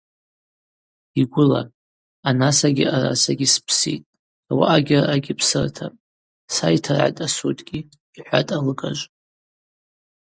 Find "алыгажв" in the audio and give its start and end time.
8.57-9.07